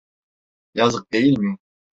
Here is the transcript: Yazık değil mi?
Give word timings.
Yazık 0.73 1.11
değil 1.13 1.37
mi? 1.39 1.57